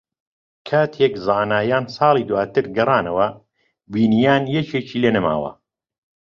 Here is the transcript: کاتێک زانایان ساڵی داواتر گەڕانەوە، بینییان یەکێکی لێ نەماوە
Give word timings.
کاتێک 0.67 1.13
زانایان 1.25 1.85
ساڵی 1.95 2.23
داواتر 2.29 2.65
گەڕانەوە، 2.75 3.27
بینییان 3.93 4.43
یەکێکی 4.55 5.01
لێ 5.03 5.09
نەماوە 5.15 5.51